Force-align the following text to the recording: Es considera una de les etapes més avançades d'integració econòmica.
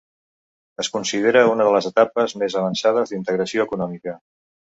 Es 0.83 0.87
considera 0.93 1.43
una 1.49 1.67
de 1.67 1.75
les 1.75 1.89
etapes 1.91 2.35
més 2.43 2.57
avançades 2.63 3.13
d'integració 3.13 3.67
econòmica. 3.69 4.17